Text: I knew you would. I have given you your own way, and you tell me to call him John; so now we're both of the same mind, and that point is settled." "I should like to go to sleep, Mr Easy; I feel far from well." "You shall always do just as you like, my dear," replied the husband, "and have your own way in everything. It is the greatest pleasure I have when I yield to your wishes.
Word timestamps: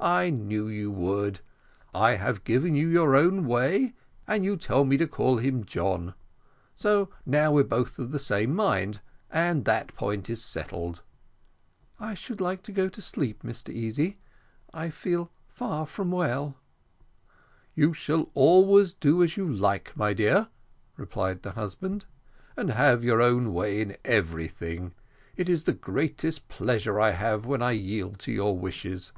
I 0.00 0.30
knew 0.30 0.66
you 0.66 0.90
would. 0.90 1.38
I 1.94 2.16
have 2.16 2.42
given 2.42 2.74
you 2.74 2.88
your 2.88 3.14
own 3.14 3.46
way, 3.46 3.94
and 4.26 4.44
you 4.44 4.56
tell 4.56 4.84
me 4.84 4.96
to 4.96 5.06
call 5.06 5.36
him 5.36 5.62
John; 5.62 6.14
so 6.74 7.10
now 7.24 7.52
we're 7.52 7.62
both 7.62 7.96
of 8.00 8.10
the 8.10 8.18
same 8.18 8.52
mind, 8.56 9.00
and 9.30 9.64
that 9.66 9.94
point 9.94 10.28
is 10.28 10.44
settled." 10.44 11.04
"I 12.00 12.14
should 12.14 12.40
like 12.40 12.64
to 12.64 12.72
go 12.72 12.88
to 12.88 13.00
sleep, 13.00 13.44
Mr 13.44 13.72
Easy; 13.72 14.18
I 14.74 14.90
feel 14.90 15.30
far 15.46 15.86
from 15.86 16.10
well." 16.10 16.56
"You 17.76 17.94
shall 17.94 18.30
always 18.34 18.92
do 18.94 19.22
just 19.22 19.34
as 19.34 19.36
you 19.36 19.46
like, 19.48 19.96
my 19.96 20.12
dear," 20.12 20.48
replied 20.96 21.42
the 21.44 21.52
husband, 21.52 22.04
"and 22.56 22.70
have 22.72 23.04
your 23.04 23.22
own 23.22 23.54
way 23.54 23.80
in 23.80 23.96
everything. 24.04 24.94
It 25.36 25.48
is 25.48 25.62
the 25.62 25.72
greatest 25.72 26.48
pleasure 26.48 26.98
I 26.98 27.12
have 27.12 27.46
when 27.46 27.62
I 27.62 27.70
yield 27.70 28.18
to 28.22 28.32
your 28.32 28.58
wishes. 28.58 29.12